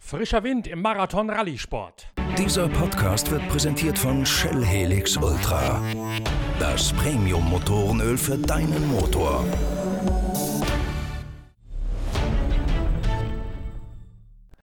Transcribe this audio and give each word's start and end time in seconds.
Frischer 0.00 0.44
Wind 0.44 0.66
im 0.66 0.82
Marathon-Rallye-Sport. 0.82 2.12
Dieser 2.38 2.68
Podcast 2.68 3.30
wird 3.30 3.48
präsentiert 3.48 3.98
von 3.98 4.24
Shell 4.24 4.64
Helix 4.64 5.16
Ultra. 5.16 5.82
Das 6.58 6.92
Premium-Motorenöl 6.92 8.16
für 8.16 8.38
deinen 8.38 8.88
Motor. 8.88 9.44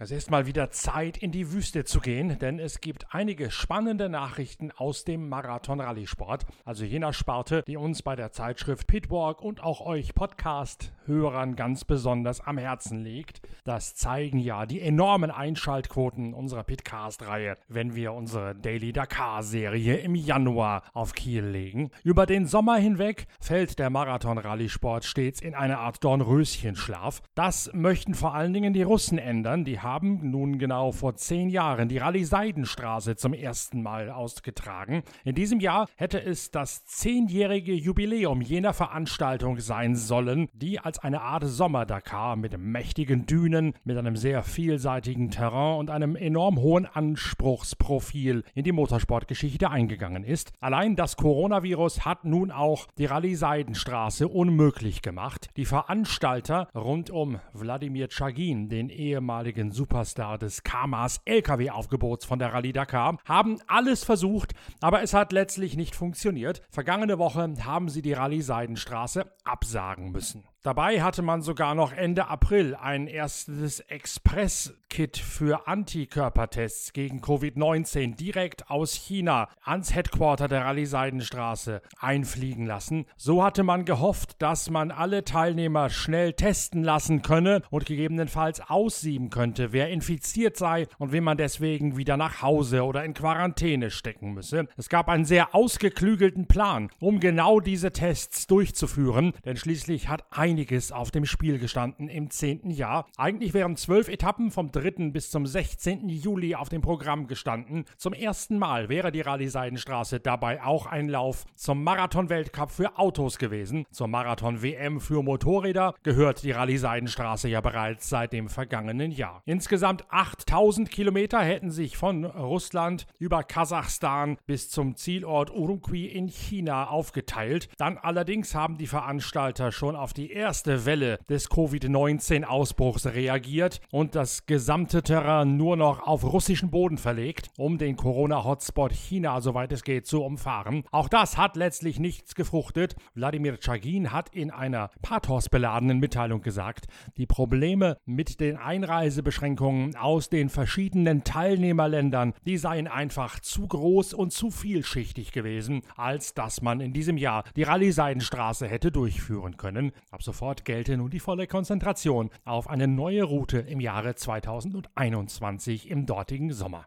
Es 0.03 0.12
ist 0.12 0.30
mal 0.30 0.45
wieder 0.45 0.70
Zeit, 0.70 1.16
in 1.16 1.31
die 1.31 1.53
Wüste 1.53 1.85
zu 1.85 2.02
gehen, 2.02 2.38
denn 2.38 2.59
es 2.59 2.81
gibt 2.81 3.05
einige 3.11 3.49
spannende 3.49 4.09
Nachrichten 4.09 4.70
aus 4.70 5.05
dem 5.05 5.30
Marathon-Rallye-Sport, 5.30 6.45
also 6.66 6.84
jener 6.84 7.13
Sparte, 7.13 7.63
die 7.66 7.77
uns 7.77 8.02
bei 8.02 8.17
der 8.17 8.34
Zeitschrift 8.34 8.85
Pitwalk 8.85 9.41
und 9.41 9.63
auch 9.63 9.80
euch 9.80 10.13
Podcast-Hörern 10.13 11.55
ganz 11.55 11.85
besonders 11.85 12.41
am 12.41 12.58
Herzen 12.58 12.99
liegt. 12.99 13.47
Das 13.63 13.95
zeigen 13.95 14.39
ja 14.39 14.66
die 14.66 14.81
enormen 14.81 15.31
Einschaltquoten 15.31 16.33
unserer 16.33 16.66
Pitcast-Reihe, 16.66 17.55
wenn 17.70 17.95
wir 17.95 18.11
unsere 18.11 18.55
Daily 18.55 18.91
Dakar-Serie 18.91 19.95
im 19.99 20.16
Januar 20.16 20.83
auf 20.91 21.13
Kiel 21.13 21.45
legen. 21.45 21.91
Über 22.03 22.25
den 22.25 22.45
Sommer 22.45 22.75
hinweg 22.75 23.28
fällt 23.39 23.80
der 23.80 23.89
Marathon-Rallye-Sport 23.89 25.06
stets 25.06 25.39
in 25.39 25.56
eine 25.56 25.78
Art 25.78 26.03
Dornröschenschlaf. 26.03 27.22
Das 27.35 27.72
möchten 27.73 28.16
vor 28.16 28.35
allen 28.35 28.52
Dingen 28.52 28.73
die 28.73 28.83
Russen 28.83 29.17
ändern, 29.17 29.63
die 29.63 29.80
haben 29.80 29.92
haben 29.94 30.31
nun 30.31 30.58
genau 30.58 30.91
vor 30.91 31.16
zehn 31.17 31.49
Jahren 31.49 31.88
die 31.88 31.99
Rallye 31.99 32.23
Seidenstraße 32.23 33.16
zum 33.16 33.31
ersten 33.31 33.83
Mal 33.83 34.09
ausgetragen. 34.09 35.03
In 35.23 35.35
diesem 35.35 35.59
Jahr 35.59 35.88
hätte 35.97 36.19
es 36.19 36.50
das 36.50 36.83
zehnjährige 36.85 37.75
Jubiläum 37.75 38.41
jener 38.41 38.73
Veranstaltung 38.73 39.59
sein 39.59 39.95
sollen, 39.95 40.50
die 40.52 40.80
als 40.80 40.97
eine 40.97 41.22
Art 41.22 41.44
Sommer-Dakar 41.45 42.38
mit 42.38 42.58
mächtigen 42.58 43.27
Dünen, 43.27 43.73
mit 43.83 43.95
einem 43.95 44.16
sehr 44.16 44.41
vielseitigen 44.41 45.30
Terrain 45.30 45.77
und 45.77 45.91
einem 45.91 46.16
enorm 46.16 46.57
hohen 46.57 46.88
Anspruchsprofil 46.88 48.45
in 48.55 48.63
die 48.63 48.72
Motorsportgeschichte 48.72 49.69
eingegangen 49.69 50.23
ist. 50.23 50.53
Allein 50.59 50.95
das 50.95 51.17
Coronavirus 51.17 52.03
hat 52.03 52.25
nun 52.25 52.50
auch 52.50 52.88
die 52.97 53.05
Rallye 53.05 53.35
Seidenstraße 53.35 54.28
unmöglich 54.28 55.03
gemacht. 55.03 55.52
Die 55.55 55.66
Veranstalter 55.66 56.69
rund 56.73 57.11
um 57.11 57.39
Wladimir 57.53 58.07
Chagin, 58.09 58.69
den 58.69 58.89
ehemaligen 58.89 59.72
Superstar 59.73 60.38
des 60.38 60.63
Kamas 60.63 61.21
LKW-Aufgebots 61.25 62.25
von 62.25 62.39
der 62.39 62.53
Rallye 62.53 62.73
Dakar, 62.73 63.17
haben 63.25 63.59
alles 63.67 64.03
versucht, 64.03 64.53
aber 64.79 65.02
es 65.02 65.13
hat 65.13 65.31
letztlich 65.31 65.75
nicht 65.75 65.95
funktioniert. 65.95 66.61
Vergangene 66.69 67.19
Woche 67.19 67.53
haben 67.63 67.89
sie 67.89 68.01
die 68.01 68.13
Rallye 68.13 68.41
Seidenstraße 68.41 69.25
absagen 69.44 70.11
müssen. 70.11 70.45
Dabei 70.64 71.02
hatte 71.02 71.23
man 71.23 71.42
sogar 71.42 71.75
noch 71.75 71.92
Ende 71.92 72.28
April 72.30 72.73
ein 72.75 73.08
erstes 73.08 73.81
Express-Kit 73.81 75.17
für 75.17 75.67
Antikörpertests 75.67 76.94
gegen 76.94 77.19
Covid-19 77.19 78.16
direkt 78.16 78.69
aus 78.69 78.94
China 78.94 79.50
ans 79.61 79.94
Headquarter 79.94 80.47
der 80.47 80.64
Rallye 80.64 80.86
Seidenstraße 80.86 81.81
einfliegen 82.00 82.66
lassen. 82.66 83.08
So 83.17 83.44
hatte 83.44 83.64
man 83.64 83.84
gehofft, 83.84 84.41
dass 84.41 84.69
man 84.69 84.91
alle 84.91 85.25
Teilnehmer 85.25 85.90
schnell 85.90 86.31
testen 86.31 86.81
lassen 86.81 87.24
könne 87.24 87.62
und 87.69 87.85
gegebenenfalls 87.85 88.62
aussieben 88.62 89.31
könnte, 89.31 89.74
wer 89.74 89.90
infiziert 89.90 90.56
sei 90.56 90.88
und 90.97 91.12
wen 91.12 91.25
man 91.25 91.35
deswegen 91.35 91.97
wieder 91.97 92.16
nach 92.16 92.41
Hause 92.41 92.85
oder 92.85 93.03
in 93.03 93.13
Quarantäne 93.13 93.91
stecken 93.91 94.34
müsse. 94.34 94.69
Es 94.78 94.88
gab 94.88 95.09
einen 95.09 95.25
sehr 95.25 95.53
ausgeklügelten 95.53 96.47
Plan, 96.47 96.90
um 97.01 97.19
genau 97.19 97.59
diese 97.59 97.91
Tests 97.91 98.47
durchzuführen, 98.47 99.34
denn 99.44 99.57
schließlich 99.57 100.07
hat 100.07 100.24
ein 100.31 100.53
einiges 100.53 100.91
auf 100.91 101.09
dem 101.09 101.25
Spiel 101.25 101.58
gestanden 101.58 102.09
im 102.09 102.30
zehnten 102.30 102.69
Jahr. 102.69 103.08
Eigentlich 103.18 103.56
wären 103.56 103.75
zwölf 103.75 104.08
Etappen 104.08 104.52
vom 104.52 104.72
3. 104.72 105.09
bis 105.09 105.31
zum 105.31 105.47
16. 105.47 106.09
Juli 106.09 106.53
auf 106.53 106.69
dem 106.69 106.84
Programm 106.84 107.25
gestanden. 107.25 107.86
Zum 107.97 108.14
ersten 108.14 108.59
Mal 108.59 108.88
wäre 108.88 109.12
die 109.12 109.22
Rallye 109.22 109.47
Seidenstraße 109.47 110.19
dabei 110.19 110.62
auch 110.63 110.86
ein 110.86 111.09
Lauf 111.09 111.46
zum 111.56 111.84
Marathon-Weltcup 111.84 112.69
für 112.69 113.00
Autos 113.00 113.40
gewesen. 113.40 113.86
Zur 113.90 114.08
Marathon-WM 114.08 115.02
für 115.02 115.24
Motorräder 115.24 115.96
gehört 116.03 116.44
die 116.44 116.52
Rallye 116.52 116.78
Seidenstraße 116.78 117.50
ja 117.50 117.59
bereits 117.59 118.09
seit 118.09 118.31
dem 118.31 118.47
vergangenen 118.47 119.09
Jahr. 119.09 119.42
Insgesamt 119.46 120.06
8000 120.12 120.92
Kilometer 120.92 121.42
hätten 121.42 121.72
sich 121.72 121.97
von 121.97 122.25
Russland 122.25 123.08
über 123.18 123.42
Kasachstan 123.42 124.38
bis 124.46 124.69
zum 124.69 124.96
Zielort 124.97 125.50
Urumqi 125.50 126.06
in 126.06 126.28
China 126.28 126.90
aufgeteilt. 126.90 127.69
Dann 127.78 127.97
allerdings 127.97 128.53
haben 128.53 128.78
die 128.78 128.86
Veranstalter 128.86 129.72
schon 129.72 129.96
auf 129.96 130.13
die 130.13 130.30
erste 130.30 130.43
Welle 130.44 131.20
des 131.30 131.50
Covid-19-Ausbruchs 131.50 133.06
reagiert 133.06 133.80
und 133.92 134.14
das 134.14 134.46
gesamte 134.46 135.02
Terrain 135.02 135.56
nur 135.56 135.78
noch 135.78 136.06
auf 136.06 136.26
russischen 136.26 136.70
Boden 136.70 136.98
verlegt, 136.98 137.50
um 137.58 137.78
den 137.78 137.96
Corona-Hotspot 137.96 138.92
China, 138.92 139.40
soweit 139.40 139.72
es 139.72 139.84
geht, 139.84 140.06
zu 140.06 140.22
umfahren. 140.22 140.84
Auch 140.92 141.08
das 141.08 141.38
hat 141.38 141.56
letztlich 141.56 141.98
nichts 141.98 142.36
gefruchtet. 142.36 142.96
Wladimir 143.14 143.58
Chagin 143.62 144.12
hat 144.12 144.36
in 144.36 144.52
einer 144.52 144.90
pathosbeladenen 145.02 146.00
Mitteilung 146.00 146.42
gesagt, 146.42 146.88
die 147.16 147.25
Probleme 147.25 147.98
mit 148.06 148.42
den 148.42 148.58
Einreisebeschränkungen 148.58 149.96
aus 149.96 150.30
den 150.30 150.50
verschiedenen 150.50 151.24
Teilnehmerländern, 151.24 152.34
die 152.46 152.58
seien 152.58 152.90
einfach 152.90 153.40
zu 153.40 153.66
groß 153.66 154.14
und 154.14 154.34
zu 154.34 154.52
vielschichtig 154.52 155.31
gewesen, 155.31 155.84
als 155.96 156.34
dass 156.34 156.62
man 156.62 156.81
in 156.81 156.92
diesem 156.92 157.16
Jahr 157.16 157.46
die 157.56 157.64
Rallye-Seidenstraße 157.64 158.68
hätte 158.68 158.92
durchführen 158.92 159.56
können. 159.56 159.94
Ab 160.12 160.22
sofort 160.22 160.32
gelte 160.66 160.97
nun 160.97 161.09
die 161.09 161.19
volle 161.19 161.47
Konzentration 161.47 162.29
auf 162.45 162.69
eine 162.69 162.88
neue 162.88 163.23
Route 163.23 163.59
im 163.59 163.79
Jahre 163.79 164.16
2021 164.16 165.89
im 165.89 166.05
dortigen 166.05 166.51
Sommer. 166.51 166.85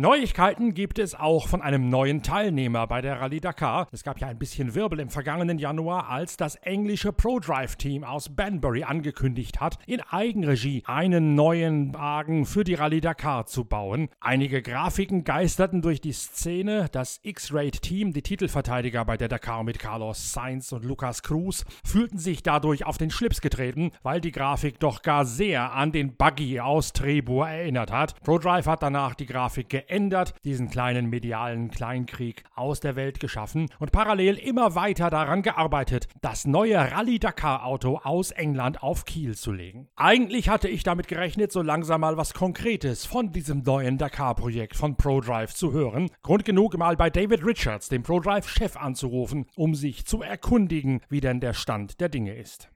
Neuigkeiten 0.00 0.72
gibt 0.72 0.98
es 0.98 1.14
auch 1.14 1.46
von 1.46 1.60
einem 1.60 1.90
neuen 1.90 2.22
Teilnehmer 2.22 2.86
bei 2.86 3.02
der 3.02 3.20
Rallye 3.20 3.40
Dakar. 3.40 3.86
Es 3.92 4.02
gab 4.02 4.18
ja 4.18 4.28
ein 4.28 4.38
bisschen 4.38 4.74
Wirbel 4.74 4.98
im 4.98 5.10
vergangenen 5.10 5.58
Januar, 5.58 6.08
als 6.08 6.38
das 6.38 6.54
englische 6.54 7.12
ProDrive-Team 7.12 8.02
aus 8.02 8.30
Banbury 8.34 8.84
angekündigt 8.84 9.60
hat, 9.60 9.76
in 9.86 10.00
Eigenregie 10.00 10.84
einen 10.86 11.34
neuen 11.34 11.92
Wagen 11.92 12.46
für 12.46 12.64
die 12.64 12.72
Rallye 12.72 13.02
Dakar 13.02 13.44
zu 13.44 13.66
bauen. 13.66 14.08
Einige 14.20 14.62
Grafiken 14.62 15.24
geisterten 15.24 15.82
durch 15.82 16.00
die 16.00 16.14
Szene. 16.14 16.86
Das 16.92 17.20
X-Rate-Team, 17.22 18.14
die 18.14 18.22
Titelverteidiger 18.22 19.04
bei 19.04 19.18
der 19.18 19.28
Dakar 19.28 19.64
mit 19.64 19.78
Carlos 19.78 20.32
Sainz 20.32 20.72
und 20.72 20.86
Lucas 20.86 21.22
Cruz, 21.22 21.66
fühlten 21.84 22.16
sich 22.16 22.42
dadurch 22.42 22.86
auf 22.86 22.96
den 22.96 23.10
Schlips 23.10 23.42
getreten, 23.42 23.90
weil 24.02 24.22
die 24.22 24.32
Grafik 24.32 24.80
doch 24.80 25.02
gar 25.02 25.26
sehr 25.26 25.74
an 25.74 25.92
den 25.92 26.16
Buggy 26.16 26.58
aus 26.60 26.94
Trebur 26.94 27.46
erinnert 27.46 27.92
hat. 27.92 28.18
ProDrive 28.22 28.64
hat 28.64 28.82
danach 28.82 29.14
die 29.14 29.26
Grafik 29.26 29.68
geändert 29.68 29.89
geändert, 29.90 30.34
diesen 30.44 30.70
kleinen 30.70 31.10
medialen 31.10 31.70
Kleinkrieg 31.70 32.44
aus 32.54 32.78
der 32.78 32.94
Welt 32.94 33.18
geschaffen 33.18 33.68
und 33.80 33.90
parallel 33.90 34.36
immer 34.36 34.76
weiter 34.76 35.10
daran 35.10 35.42
gearbeitet, 35.42 36.06
das 36.20 36.46
neue 36.46 36.78
Rallye 36.78 37.18
Dakar 37.18 37.66
Auto 37.66 37.98
aus 38.04 38.30
England 38.30 38.84
auf 38.84 39.04
Kiel 39.04 39.36
zu 39.36 39.50
legen. 39.50 39.88
Eigentlich 39.96 40.48
hatte 40.48 40.68
ich 40.68 40.84
damit 40.84 41.08
gerechnet, 41.08 41.50
so 41.50 41.60
langsam 41.60 42.02
mal 42.02 42.16
was 42.16 42.34
Konkretes 42.34 43.04
von 43.04 43.32
diesem 43.32 43.62
neuen 43.62 43.98
Dakar-Projekt 43.98 44.76
von 44.76 44.96
ProDrive 44.96 45.52
zu 45.54 45.72
hören. 45.72 46.08
Grund 46.22 46.44
genug, 46.44 46.78
mal 46.78 46.96
bei 46.96 47.10
David 47.10 47.44
Richards, 47.44 47.88
dem 47.88 48.04
ProDrive-Chef, 48.04 48.76
anzurufen, 48.76 49.46
um 49.56 49.74
sich 49.74 50.06
zu 50.06 50.22
erkundigen, 50.22 51.00
wie 51.08 51.20
denn 51.20 51.40
der 51.40 51.54
Stand 51.54 52.00
der 52.00 52.08
Dinge 52.08 52.36
ist. 52.36 52.70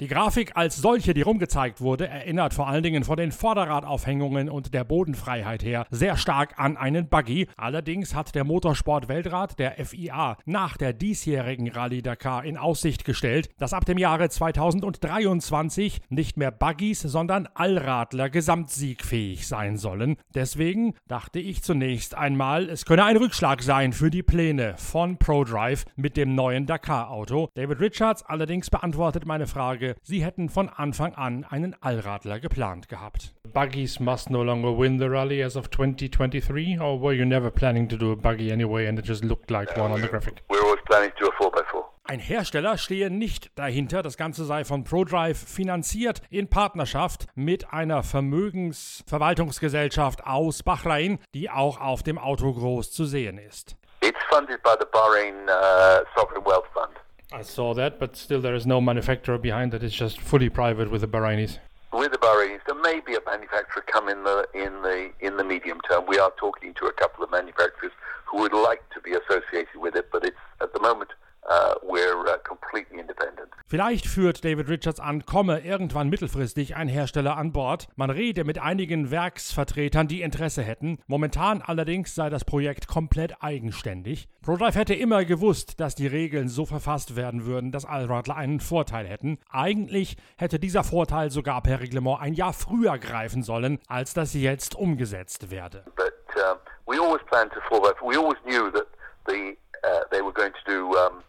Die 0.00 0.08
Grafik 0.08 0.56
als 0.56 0.74
solche, 0.74 1.14
die 1.14 1.22
rumgezeigt 1.22 1.80
wurde, 1.80 2.08
erinnert 2.08 2.52
vor 2.52 2.66
allen 2.66 2.82
Dingen 2.82 3.04
von 3.04 3.16
den 3.16 3.30
Vorderradaufhängungen 3.30 4.48
und 4.48 4.74
der 4.74 4.82
Bodenfreiheit 4.82 5.62
her 5.62 5.86
sehr 5.88 6.16
stark 6.16 6.58
an 6.58 6.76
einen 6.76 7.08
Buggy. 7.08 7.46
Allerdings 7.56 8.12
hat 8.12 8.34
der 8.34 8.42
Motorsport-Weltrat, 8.42 9.56
der 9.60 9.76
FIA, 9.86 10.36
nach 10.46 10.76
der 10.76 10.94
diesjährigen 10.94 11.68
Rallye 11.70 12.02
Dakar 12.02 12.44
in 12.44 12.56
Aussicht 12.56 13.04
gestellt, 13.04 13.50
dass 13.56 13.72
ab 13.72 13.84
dem 13.84 13.96
Jahre 13.96 14.28
2023 14.28 16.00
nicht 16.08 16.36
mehr 16.38 16.50
Buggies, 16.50 17.00
sondern 17.02 17.46
Allradler 17.54 18.30
gesamtsiegfähig 18.30 19.46
sein 19.46 19.76
sollen. 19.76 20.16
Deswegen 20.34 20.94
dachte 21.06 21.38
ich 21.38 21.62
zunächst 21.62 22.16
einmal, 22.16 22.68
es 22.68 22.84
könne 22.84 23.04
ein 23.04 23.16
Rückschlag 23.16 23.62
sein 23.62 23.92
für 23.92 24.10
die 24.10 24.24
Pläne 24.24 24.74
von 24.76 25.18
ProDrive 25.18 25.84
mit 25.94 26.16
dem 26.16 26.34
neuen 26.34 26.66
Dakar-Auto. 26.66 27.48
David 27.54 27.78
Richards 27.78 28.24
allerdings 28.24 28.70
beantwortet 28.70 29.24
meine 29.24 29.46
Frage 29.46 29.83
Frage, 29.84 29.96
sie 30.02 30.24
hätten 30.24 30.48
von 30.48 30.68
Anfang 30.68 31.14
an 31.14 31.44
einen 31.44 31.76
Allradler 31.80 32.40
geplant 32.40 32.88
gehabt. 32.88 33.32
Buggies 33.52 34.00
must 34.00 34.30
no 34.30 34.42
longer 34.42 34.76
win 34.76 34.98
the 34.98 35.08
rally 35.08 35.40
as 35.42 35.56
of 35.56 35.70
2023, 35.70 36.80
or 36.80 37.00
were 37.00 37.14
you 37.14 37.24
never 37.24 37.50
planning 37.50 37.88
to 37.88 37.96
do 37.96 38.12
a 38.12 38.16
buggy 38.16 38.50
anyway 38.50 38.86
and 38.86 38.98
it 38.98 39.06
just 39.06 39.24
looked 39.24 39.50
like 39.50 39.76
one 39.76 39.92
on 39.92 40.00
the 40.00 40.08
graphic? 40.08 40.42
We're 40.48 40.64
always 40.64 40.82
planning 40.86 41.12
to 41.18 41.24
do 41.24 41.26
a 41.26 41.32
4x4. 41.32 41.84
Ein 42.06 42.18
Hersteller 42.18 42.76
stehe 42.76 43.08
nicht 43.10 43.58
dahinter, 43.58 44.02
das 44.02 44.18
Ganze 44.18 44.44
sei 44.44 44.64
von 44.64 44.84
ProDrive 44.84 45.38
finanziert 45.38 46.20
in 46.28 46.50
Partnerschaft 46.50 47.28
mit 47.34 47.72
einer 47.72 48.02
Vermögensverwaltungsgesellschaft 48.02 50.26
aus 50.26 50.62
Bahrain, 50.62 51.18
die 51.32 51.48
auch 51.48 51.80
auf 51.80 52.02
dem 52.02 52.18
Auto 52.18 52.52
groß 52.52 52.92
zu 52.92 53.06
sehen 53.06 53.38
ist. 53.38 53.76
It's 54.02 54.22
funded 54.28 54.62
by 54.62 54.74
the 54.78 54.84
Bahrain 54.92 55.48
uh, 55.48 56.04
Sovereign 56.14 56.44
Wealth 56.44 56.66
Fund. 56.74 56.92
I 57.34 57.42
saw 57.42 57.74
that, 57.74 57.98
but 57.98 58.16
still 58.16 58.40
there 58.40 58.54
is 58.54 58.64
no 58.64 58.80
manufacturer 58.80 59.38
behind 59.38 59.74
it. 59.74 59.82
It's 59.82 59.92
just 59.94 60.20
fully 60.20 60.48
private 60.48 60.88
with 60.88 61.00
the 61.00 61.08
Bahrainis. 61.08 61.58
With 61.92 62.12
the 62.12 62.18
Bahrainis, 62.18 62.60
there 62.64 62.80
may 62.80 63.00
be 63.00 63.16
a 63.16 63.20
manufacturer 63.26 63.82
come 63.88 64.08
in 64.08 64.22
the 64.22 64.46
in 64.54 64.82
the 64.82 65.10
in 65.18 65.36
the 65.36 65.42
medium 65.42 65.80
term. 65.80 66.04
We 66.06 66.20
are 66.20 66.32
talking 66.38 66.74
to 66.74 66.86
a 66.86 66.92
couple 66.92 67.24
of 67.24 67.32
manufacturers 67.32 67.90
who 68.24 68.38
would 68.38 68.52
like 68.52 68.88
to 68.90 69.00
be 69.00 69.14
associated 69.14 69.80
with 69.80 69.96
it, 69.96 70.10
but 70.12 70.24
it's 70.24 70.36
at 70.60 70.72
the 70.74 70.80
moment 70.80 71.10
uh, 71.48 71.74
we're 71.82 72.20
uh, 72.26 72.38
completely 72.42 73.00
independent. 73.00 73.48
Vielleicht 73.66 74.06
führt 74.06 74.44
David 74.44 74.68
Richards 74.68 75.00
an, 75.00 75.24
komme 75.24 75.60
irgendwann 75.60 76.08
mittelfristig 76.08 76.76
ein 76.76 76.88
Hersteller 76.88 77.36
an 77.36 77.52
Bord. 77.52 77.88
Man 77.96 78.10
rede 78.10 78.44
mit 78.44 78.58
einigen 78.58 79.10
Werksvertretern, 79.10 80.06
die 80.06 80.22
Interesse 80.22 80.62
hätten. 80.62 80.98
Momentan 81.06 81.62
allerdings 81.62 82.14
sei 82.14 82.30
das 82.30 82.44
Projekt 82.44 82.88
komplett 82.88 83.42
eigenständig. 83.42 84.28
ProDrive 84.42 84.74
hätte 84.74 84.94
immer 84.94 85.24
gewusst, 85.24 85.80
dass 85.80 85.94
die 85.94 86.06
Regeln 86.06 86.48
so 86.48 86.66
verfasst 86.66 87.16
werden 87.16 87.46
würden, 87.46 87.72
dass 87.72 87.84
Allradler 87.86 88.36
einen 88.36 88.60
Vorteil 88.60 89.06
hätten. 89.06 89.38
Eigentlich 89.50 90.16
hätte 90.36 90.58
dieser 90.58 90.84
Vorteil 90.84 91.30
sogar 91.30 91.62
per 91.62 91.80
Reglement 91.80 92.20
ein 92.20 92.34
Jahr 92.34 92.52
früher 92.52 92.98
greifen 92.98 93.42
sollen, 93.42 93.78
als 93.88 94.14
das 94.14 94.34
jetzt 94.34 94.74
umgesetzt 94.74 95.50
werde. 95.50 95.84
But 95.96 96.12
uh, 96.36 96.56
we 96.86 97.00
always 97.00 97.22
planned 97.26 97.52
to 97.52 97.60
fall 97.68 97.80
back. 97.80 98.00
We 98.02 98.18
always 98.18 98.38
knew 98.44 98.70
that 98.70 98.86
the 99.26 99.56
uh, 99.84 100.00
they 100.10 100.22
were 100.22 100.32
going 100.32 100.52
to 100.52 100.70
do 100.70 100.96
um, 100.98 101.22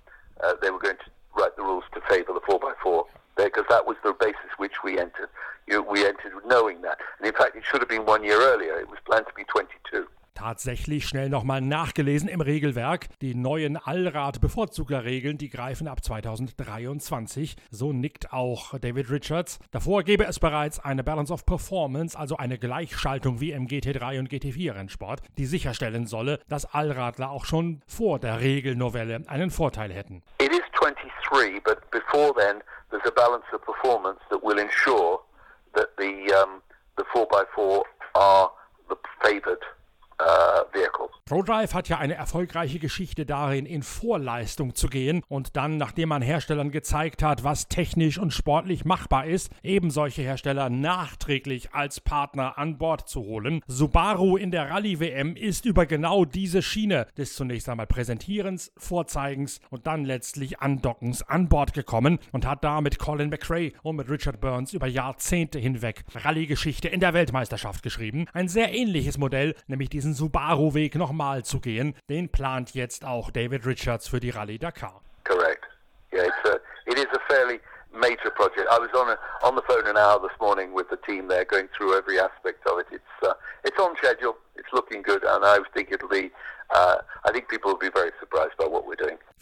uh, 0.45 0.53
they 0.61 0.69
were 0.69 0.79
going 0.79 0.97
to 0.97 1.11
write 1.35 1.55
the 1.55 1.63
rules 1.63 1.83
to 1.93 2.01
favour 2.07 2.33
the 2.33 2.39
4x4 2.41 3.03
because 3.35 3.65
that 3.69 3.85
was 3.85 3.97
the 4.03 4.13
basis 4.19 4.51
which 4.57 4.83
we 4.83 4.97
entered. 4.97 5.29
You, 5.67 5.81
we 5.81 6.05
entered 6.05 6.31
knowing 6.45 6.81
that. 6.81 6.99
And 7.19 7.27
in 7.27 7.33
fact, 7.33 7.55
it 7.55 7.63
should 7.69 7.81
have 7.81 7.89
been 7.89 8.05
one 8.05 8.23
year 8.23 8.39
earlier. 8.39 8.64
Tatsächlich 10.55 11.05
schnell 11.05 11.27
nochmal 11.27 11.59
nachgelesen 11.59 12.29
im 12.29 12.39
Regelwerk. 12.39 13.07
Die 13.19 13.35
neuen 13.35 13.75
Allrad-Bevorzugerregeln, 13.75 15.37
die 15.37 15.49
greifen 15.49 15.89
ab 15.89 16.01
2023. 16.01 17.57
So 17.71 17.91
nickt 17.91 18.31
auch 18.31 18.79
David 18.79 19.11
Richards. 19.11 19.59
Davor 19.71 20.03
gäbe 20.03 20.23
es 20.23 20.39
bereits 20.39 20.79
eine 20.79 21.03
Balance 21.03 21.33
of 21.33 21.45
Performance, 21.45 22.17
also 22.17 22.37
eine 22.37 22.57
Gleichschaltung 22.57 23.41
wie 23.41 23.51
im 23.51 23.67
GT3 23.67 24.17
und 24.17 24.29
GT4 24.29 24.75
Rennsport, 24.75 25.23
die 25.37 25.45
sicherstellen 25.45 26.07
solle, 26.07 26.39
dass 26.47 26.73
Allradler 26.73 27.31
auch 27.31 27.43
schon 27.43 27.81
vor 27.85 28.19
der 28.19 28.39
Regelnovelle 28.39 29.23
einen 29.27 29.51
Vorteil 29.51 29.91
hätten. 29.91 30.23
It 30.39 30.51
is 30.53 30.63
23, 30.79 31.61
but 31.65 31.81
before 31.91 32.33
then, 32.33 32.63
there's 32.91 33.05
a 33.05 33.11
balance 33.11 33.43
of 33.53 33.61
performance 33.65 34.21
that 34.29 34.41
will 34.41 34.57
ensure 34.57 35.19
that 35.73 35.89
the 35.97 36.33
um, 36.33 36.61
the 36.95 37.03
4x4 37.13 37.83
are 38.13 38.51
the 38.87 38.95
vehicle. 39.21 39.57
ProDrive 41.27 41.73
hat 41.73 41.89
ja 41.89 41.97
eine 41.97 42.13
erfolgreiche 42.13 42.77
Geschichte 42.77 43.25
darin, 43.25 43.65
in 43.65 43.81
Vorleistung 43.81 44.75
zu 44.75 44.87
gehen 44.87 45.23
und 45.27 45.55
dann, 45.55 45.77
nachdem 45.77 46.09
man 46.09 46.21
Herstellern 46.21 46.69
gezeigt 46.69 47.23
hat, 47.23 47.43
was 47.43 47.67
technisch 47.67 48.19
und 48.19 48.31
sportlich 48.31 48.85
machbar 48.85 49.25
ist, 49.25 49.49
eben 49.63 49.89
solche 49.89 50.21
Hersteller 50.21 50.69
nachträglich 50.69 51.73
als 51.73 51.99
Partner 51.99 52.59
an 52.59 52.77
Bord 52.77 53.09
zu 53.09 53.21
holen. 53.21 53.61
Subaru 53.65 54.37
in 54.37 54.51
der 54.51 54.69
Rallye-WM 54.69 55.35
ist 55.35 55.65
über 55.65 55.87
genau 55.87 56.25
diese 56.25 56.61
Schiene 56.61 57.07
des 57.17 57.33
zunächst 57.33 57.69
einmal 57.69 57.87
Präsentierens, 57.87 58.71
Vorzeigens 58.77 59.61
und 59.71 59.87
dann 59.87 60.05
letztlich 60.05 60.59
Andockens 60.59 61.23
an 61.23 61.49
Bord 61.49 61.73
gekommen 61.73 62.19
und 62.33 62.45
hat 62.45 62.63
da 62.63 62.81
mit 62.81 62.99
Colin 62.99 63.31
McRae 63.31 63.71
und 63.81 63.95
mit 63.95 64.11
Richard 64.11 64.39
Burns 64.41 64.73
über 64.73 64.85
Jahrzehnte 64.85 65.57
hinweg 65.57 66.03
Rallye-Geschichte 66.13 66.87
in 66.87 66.99
der 66.99 67.15
Weltmeisterschaft 67.15 67.81
geschrieben. 67.81 68.27
Ein 68.31 68.47
sehr 68.47 68.71
ähnliches 68.75 69.17
Modell, 69.17 69.55
nämlich 69.65 69.89
diesen 69.89 70.13
Subaru-Weg 70.13 70.93
noch 70.93 71.14
nochmal 71.15 71.43
zu 71.43 71.59
gehen. 71.61 71.95
Den 72.09 72.29
plant 72.29 72.75
jetzt 72.75 73.05
auch 73.05 73.31
David 73.31 73.65
Richards 73.65 74.07
für 74.09 74.19
die 74.19 74.31
Rallye 74.31 74.59
Dakar. 74.59 75.01
Correct. 75.23 75.63
Yeah, 76.11 76.23
it's 76.23 76.49
a, 76.49 76.59
it 76.85 76.97
is 76.97 77.07
a 77.13 77.19
fairly 77.29 77.59
major 77.93 78.31
project. 78.31 78.67
I 78.69 78.77
was 78.77 78.89
on 78.93 79.09
a, 79.09 79.17
on 79.47 79.55
the 79.55 79.63
phone 79.67 79.87
an 79.87 79.97
hour 79.97 80.19
this 80.19 80.37
morning 80.39 80.73
with 80.73 80.89
the 80.89 80.97
team 81.07 81.27
there, 81.27 81.45
going 81.45 81.67
through 81.75 81.97
every 81.97 82.19
aspect 82.19 82.67
of 82.67 82.79
it. 82.79 82.87
It's 82.91 83.15
uh, 83.23 83.33
it's 83.63 83.79
on 83.79 83.95
schedule. 83.97 84.35
It's 84.55 84.71
looking 84.73 85.01
good, 85.01 85.23
and 85.23 85.45
I 85.45 85.59
think 85.73 85.91
it'll 85.91 86.09
be. 86.09 86.31
Uh. 86.69 86.95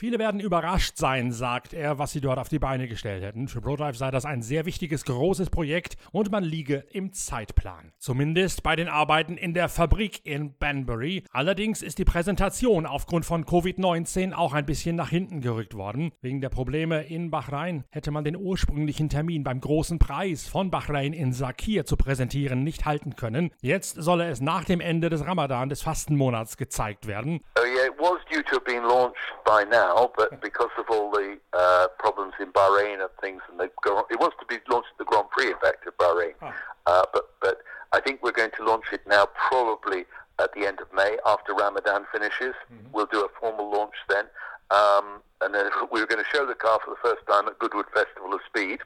Viele 0.03 0.19
werden 0.19 0.41
überrascht 0.41 0.97
sein, 0.97 1.31
sagt 1.31 1.71
er, 1.73 1.97
was 1.97 2.11
sie 2.11 2.19
dort 2.19 2.37
auf 2.37 2.49
die 2.49 2.59
Beine 2.59 2.89
gestellt 2.89 3.23
hätten. 3.23 3.47
Für 3.47 3.61
ProDrive 3.61 3.95
sei 3.95 4.11
das 4.11 4.25
ein 4.25 4.41
sehr 4.41 4.65
wichtiges, 4.65 5.05
großes 5.05 5.49
Projekt 5.49 5.95
und 6.11 6.29
man 6.29 6.43
liege 6.43 6.83
im 6.91 7.13
Zeitplan. 7.13 7.93
Zumindest 7.99 8.63
bei 8.63 8.75
den 8.75 8.89
Arbeiten 8.89 9.37
in 9.37 9.53
der 9.53 9.69
Fabrik 9.69 10.25
in 10.25 10.57
Banbury. 10.57 11.23
Allerdings 11.31 11.81
ist 11.81 11.99
die 11.99 12.05
Präsentation 12.05 12.85
aufgrund 12.85 13.25
von 13.25 13.45
Covid-19 13.45 14.33
auch 14.33 14.53
ein 14.53 14.65
bisschen 14.65 14.97
nach 14.97 15.09
hinten 15.09 15.39
gerückt 15.39 15.73
worden. 15.73 16.11
Wegen 16.19 16.41
der 16.41 16.49
Probleme 16.49 17.03
in 17.03 17.31
Bahrain 17.31 17.85
hätte 17.89 18.11
man 18.11 18.25
den 18.25 18.35
ursprünglichen 18.35 19.07
Termin 19.07 19.45
beim 19.45 19.61
großen 19.61 19.99
Preis 19.99 20.47
von 20.49 20.69
Bahrain 20.69 21.13
in 21.13 21.31
Sakir 21.31 21.85
zu 21.85 21.95
präsentieren 21.95 22.63
nicht 22.63 22.85
halten 22.85 23.15
können. 23.15 23.51
Jetzt 23.61 23.95
solle 23.95 24.27
es 24.27 24.41
nach 24.41 24.65
dem 24.65 24.81
Ende 24.81 25.09
des 25.09 25.25
Ramadan 25.25 25.69
des 25.69 25.81
Fastenmonats 25.81 26.57
gezeigt 26.57 27.07
werden. 27.07 27.12
Oh 27.55 27.63
yeah, 27.63 27.85
it 27.85 27.99
was 27.99 28.19
due 28.31 28.43
to 28.43 28.49
have 28.51 28.65
been 28.65 28.87
launched 28.87 29.17
by 29.45 29.63
now, 29.63 30.11
but 30.17 30.41
because 30.41 30.69
of 30.77 30.85
all 30.89 31.11
the 31.11 31.37
uh, 31.53 31.87
problems 31.99 32.33
in 32.39 32.51
Bahrain 32.51 33.01
and 33.01 33.09
things, 33.21 33.41
and 33.49 33.59
the, 33.59 33.65
it 33.65 34.19
was 34.19 34.31
to 34.39 34.45
be 34.47 34.57
launched 34.69 34.89
at 34.93 34.97
the 34.97 35.05
Grand 35.05 35.29
Prix, 35.29 35.47
in 35.47 35.57
fact, 35.61 35.85
of 35.87 35.97
Bahrain. 35.97 36.33
Oh. 36.41 36.53
Uh, 36.85 37.03
but 37.13 37.29
but 37.41 37.57
I 37.91 37.99
think 37.99 38.23
we're 38.23 38.31
going 38.31 38.51
to 38.57 38.65
launch 38.65 38.85
it 38.91 39.01
now, 39.07 39.27
probably 39.49 40.05
at 40.39 40.51
the 40.53 40.65
end 40.65 40.79
of 40.81 40.87
May, 40.93 41.17
after 41.25 41.53
Ramadan 41.53 42.05
finishes. 42.11 42.55
We'll 42.91 43.05
do 43.05 43.23
a 43.23 43.27
formal 43.39 43.71
launch 43.71 43.95
then, 44.09 44.25
um, 44.71 45.21
and 45.41 45.53
then 45.53 45.69
we 45.91 45.99
were 45.99 46.07
going 46.07 46.23
to 46.23 46.29
show 46.31 46.45
the 46.45 46.55
car 46.55 46.79
for 46.83 46.91
the 46.91 47.09
first 47.09 47.25
time 47.27 47.47
at 47.47 47.59
Goodwood 47.59 47.85
Festival 47.93 48.33
of 48.33 48.41
Speed. 48.47 48.79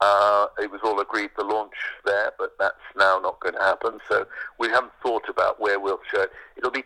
Uh, 0.00 0.46
it 0.58 0.70
was 0.70 0.80
all 0.84 1.00
agreed 1.00 1.30
to 1.38 1.44
launch 1.44 1.74
there, 2.04 2.30
but 2.38 2.52
that's 2.58 2.74
now 2.98 3.18
not 3.18 3.40
going 3.40 3.54
to 3.54 3.60
happen. 3.60 3.98
So 4.08 4.26
we 4.58 4.68
haven't 4.68 4.92
thought 5.02 5.26
about 5.28 5.58
where 5.58 5.80
we'll 5.80 6.00
show 6.12 6.22
it. 6.22 6.32
It'll 6.56 6.70
be 6.70 6.84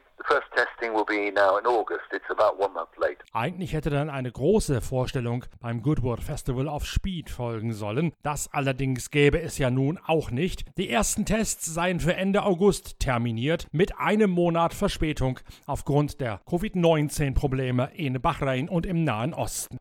Eigentlich 3.33 3.73
hätte 3.73 3.91
dann 3.91 4.11
eine 4.11 4.31
große 4.31 4.81
Vorstellung 4.81 5.45
beim 5.61 5.83
Goodwood 5.83 6.23
Festival 6.23 6.69
of 6.69 6.87
Speed 6.87 7.31
folgen 7.31 7.73
sollen. 7.73 8.13
Das 8.23 8.49
allerdings 8.53 9.11
gäbe 9.11 9.41
es 9.41 9.59
ja 9.59 9.71
nun 9.71 9.99
auch 10.07 10.31
nicht. 10.31 10.65
Die 10.79 10.89
ersten 10.89 11.25
Tests 11.25 11.67
seien 11.67 11.99
für 11.99 12.15
Ende 12.15 12.45
August 12.45 13.01
terminiert, 13.01 13.67
mit 13.73 13.99
einem 13.99 14.31
Monat 14.31 14.73
Verspätung 14.73 15.41
aufgrund 15.67 16.21
der 16.21 16.41
Covid-19-Probleme 16.49 17.91
in 17.95 18.21
Bahrain 18.21 18.69
und 18.69 18.87
im 18.87 19.03
Nahen 19.03 19.35
Osten. 19.35 19.80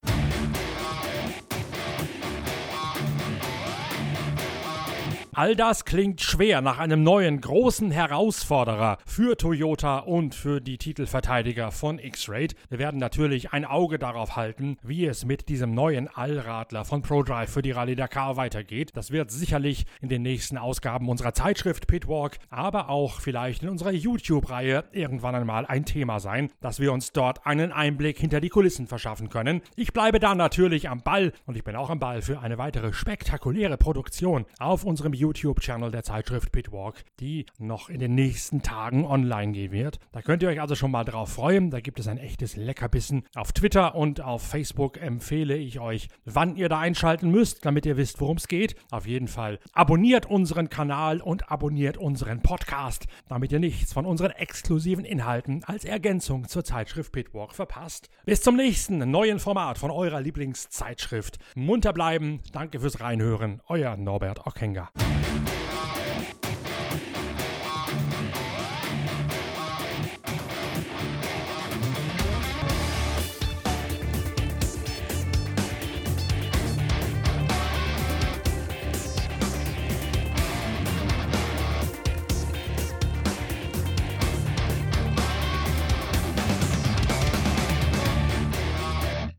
All 5.39 5.55
das 5.55 5.86
klingt 5.86 6.19
schwer 6.19 6.60
nach 6.60 6.79
einem 6.79 7.01
neuen 7.01 7.39
großen 7.39 7.91
Herausforderer 7.91 8.98
für 9.05 9.38
Toyota 9.38 10.00
und 10.00 10.36
für 10.36 10.60
die 10.60 10.77
Titelverteidiger 10.77 11.72
von 11.72 11.98
X-Raid. 11.98 12.55
Wir 12.67 12.77
werden 12.77 13.00
natürlich 13.00 13.53
ein 13.53 13.63
Auge 13.63 14.00
darauf 14.00 14.36
halten, 14.36 14.75
wie 14.84 15.05
es 15.05 15.24
mit 15.24 15.48
diesem 15.48 15.74
neuen 15.74 16.10
Allradler 16.10 16.84
von 16.84 17.03
ProDrive 17.03 17.50
für 17.50 17.62
die 17.62 17.72
Rallye 17.72 17.96
Dakar 17.96 18.36
weitergeht. 18.36 18.91
Das 18.96 19.12
wird 19.12 19.31
sicherlich 19.31 19.86
in 20.01 20.10
den 20.10 20.24
nächsten 20.24 20.58
Ausgaben 20.58 21.08
unserer 21.08 21.34
Zeitschrift 21.34 21.88
Pitwalk, 21.88 22.38
aber 22.50 22.89
auch 22.89 23.22
vielleicht 23.22 23.63
in 23.63 23.69
unserer 23.69 23.93
YouTube-Reihe 23.93 24.84
irgendwann 24.91 25.36
einmal 25.36 25.65
ein 25.65 25.86
Thema 25.86 26.19
sein, 26.19 26.51
dass 26.60 26.81
wir 26.81 26.91
uns 26.91 27.13
dort 27.13 27.46
einen 27.46 27.72
Einblick 27.72 28.19
hinter 28.19 28.41
die 28.41 28.50
Kulissen 28.50 28.88
verschaffen 28.88 29.29
können. 29.29 29.62
Ich 29.77 29.93
bleibe 29.93 30.19
da 30.19 30.36
natürlich 30.36 30.89
am 30.89 31.01
Ball 31.01 31.31
und 31.46 31.55
ich 31.55 31.63
bin 31.63 31.77
auch 31.77 31.89
am 31.89 32.00
Ball 32.00 32.22
für 32.22 32.41
eine 32.41 32.58
weitere 32.58 32.91
spektakuläre 32.91 33.77
Produktion 33.77 34.46
auf 34.60 34.84
unserem 34.84 35.13
YouTube-Channel 35.38 35.92
der 35.92 36.04
Zeitschrift 36.04 36.52
Pitwalk, 36.52 37.04
die 37.20 37.46
noch 37.58 37.90
in 37.90 38.00
den 38.00 38.16
nächsten 38.16 38.62
Tagen 38.62 39.06
online 39.06 39.52
gehen 39.52 39.72
wird. 39.72 40.00
Da 40.12 40.22
könnt 40.22 40.44
ihr 40.44 40.50
euch 40.50 40.62
also 40.62 40.76
schon 40.76 40.92
mal 40.92 41.04
drauf 41.04 41.34
freuen. 41.34 41.70
Da 41.70 41.80
gibt 41.80 42.00
es 42.00 42.08
ein 42.08 42.18
echtes 42.18 42.56
Leckerbissen. 42.56 43.24
Auf 43.36 43.52
Twitter 43.52 43.96
und 43.96 44.22
auf 44.22 44.42
Facebook 44.42 45.02
empfehle 45.02 45.56
ich 45.56 45.80
euch, 45.80 46.10
wann 46.26 46.56
ihr 46.56 46.70
da 46.70 46.80
einschalten 46.80 47.30
müsst, 47.30 47.66
damit 47.66 47.86
ihr 47.86 47.98
wisst, 47.98 48.22
worum 48.22 48.38
es 48.38 48.48
geht. 48.48 48.76
Auf 48.92 49.06
jeden 49.06 49.28
Fall 49.28 49.60
abonniert 49.74 50.26
unseren 50.26 50.70
Kanal 50.70 51.22
und 51.22 51.52
abonniert 51.52 51.98
unseren 51.98 52.42
Podcast, 52.42 53.06
damit 53.28 53.52
ihr 53.52 53.60
nichts 53.60 53.94
von 53.94 54.06
unseren 54.06 54.32
exklusiven 54.32 55.06
Inhalten 55.06 55.64
als 55.64 55.86
Ergänzung 55.86 56.48
zur 56.48 56.64
Zeitschrift 56.64 57.12
Pitwalk 57.12 57.54
verpasst. 57.54 58.10
Bis 58.26 58.42
zum 58.42 58.56
nächsten 58.56 58.98
neuen 59.10 59.40
Format 59.40 59.78
von 59.78 59.92
eurer 59.92 60.22
Lieblingszeitschrift. 60.22 61.40
Munter 61.56 61.94
bleiben. 61.94 62.42
Danke 62.52 62.80
fürs 62.80 63.00
Reinhören. 63.00 63.62
Euer 63.68 63.98
Norbert 63.98 64.46
Ockenger. 64.46 64.90